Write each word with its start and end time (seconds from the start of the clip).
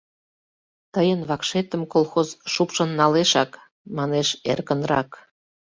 —Тыйын 0.93 1.21
вакшетым 1.29 1.81
колхоз 1.93 2.29
шупшын 2.53 2.89
налешак,— 2.99 3.51
манеш 3.97 4.27
эркынрак. 4.51 5.09